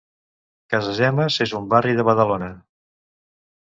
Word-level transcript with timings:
Casagemes 0.75 1.39
és 1.47 1.55
un 1.61 1.71
barri 1.77 1.97
de 2.01 2.09
Badalona. 2.11 2.53